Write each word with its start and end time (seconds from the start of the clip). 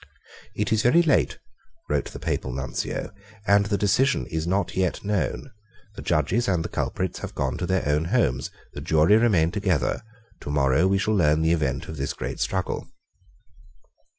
"It 0.55 0.73
is 0.73 0.81
very 0.81 1.03
late," 1.03 1.37
wrote 1.87 2.05
the 2.05 2.17
Papal 2.17 2.51
Nuncio; 2.51 3.11
"and 3.45 3.67
the 3.67 3.77
decision 3.77 4.25
is 4.31 4.47
not 4.47 4.75
yet 4.75 5.03
known. 5.05 5.51
The 5.93 6.01
judges 6.01 6.47
and 6.47 6.65
the 6.65 6.69
culprits 6.69 7.19
have 7.19 7.35
gone 7.35 7.55
to 7.59 7.67
their 7.67 7.87
own 7.87 8.05
homes. 8.05 8.49
The 8.73 8.81
jury 8.81 9.15
remain 9.17 9.51
together. 9.51 10.01
Tomorrow 10.39 10.87
we 10.87 10.97
shall 10.97 11.13
learn 11.15 11.43
the 11.43 11.53
event 11.53 11.87
of 11.87 11.97
this 11.97 12.13
great 12.13 12.39
struggle." 12.39 12.87